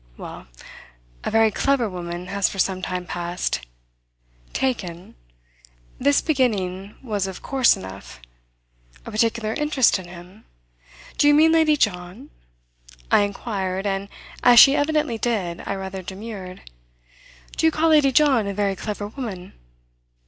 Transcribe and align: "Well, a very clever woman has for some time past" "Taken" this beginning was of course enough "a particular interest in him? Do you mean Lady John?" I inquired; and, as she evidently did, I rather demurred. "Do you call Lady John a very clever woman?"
"Well, 0.17 0.47
a 1.23 1.29
very 1.29 1.51
clever 1.51 1.87
woman 1.87 2.25
has 2.25 2.49
for 2.49 2.57
some 2.57 2.81
time 2.81 3.05
past" 3.05 3.59
"Taken" 4.61 5.13
this 5.99 6.21
beginning 6.23 6.95
was 7.03 7.27
of 7.27 7.43
course 7.43 7.77
enough 7.77 8.19
"a 9.05 9.11
particular 9.11 9.53
interest 9.53 9.99
in 9.99 10.05
him? 10.07 10.45
Do 11.19 11.27
you 11.27 11.35
mean 11.35 11.51
Lady 11.51 11.77
John?" 11.77 12.31
I 13.11 13.19
inquired; 13.19 13.85
and, 13.85 14.09
as 14.41 14.59
she 14.59 14.75
evidently 14.75 15.19
did, 15.19 15.61
I 15.67 15.75
rather 15.75 16.01
demurred. 16.01 16.61
"Do 17.55 17.67
you 17.67 17.71
call 17.71 17.89
Lady 17.89 18.11
John 18.11 18.47
a 18.47 18.55
very 18.55 18.75
clever 18.75 19.05
woman?" 19.09 19.53